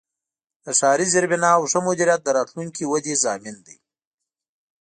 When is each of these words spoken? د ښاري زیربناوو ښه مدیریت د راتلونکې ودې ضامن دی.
د 0.65 0.67
ښاري 0.79 1.05
زیربناوو 1.13 1.69
ښه 1.71 1.79
مدیریت 1.87 2.21
د 2.23 2.29
راتلونکې 2.37 2.83
ودې 2.91 3.15
ضامن 3.23 3.55
دی. 3.67 3.77